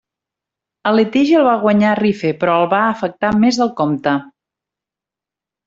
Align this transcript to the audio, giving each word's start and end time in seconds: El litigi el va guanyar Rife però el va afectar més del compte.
El 0.91 0.95
litigi 0.99 1.35
el 1.41 1.45
va 1.47 1.53
guanyar 1.65 1.91
Rife 2.01 2.33
però 2.45 2.57
el 2.63 2.67
va 2.73 2.81
afectar 2.95 3.31
més 3.45 3.63
del 3.63 3.73
compte. 3.85 4.17